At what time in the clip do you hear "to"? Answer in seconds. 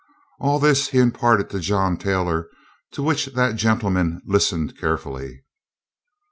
1.51-1.59, 2.93-3.03